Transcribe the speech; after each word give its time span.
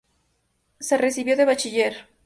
Se 0.79 0.97
recibió 0.97 1.37
de 1.37 1.45
bachiller. 1.45 2.07